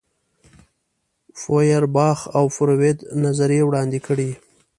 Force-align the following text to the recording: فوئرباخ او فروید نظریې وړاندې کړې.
فوئرباخ 1.39 2.19
او 2.37 2.45
فروید 2.55 2.97
نظریې 3.25 3.61
وړاندې 3.65 3.99
کړې. 4.07 4.29